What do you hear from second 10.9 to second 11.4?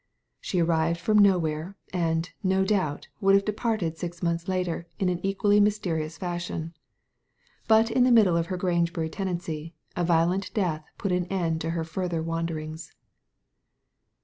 put an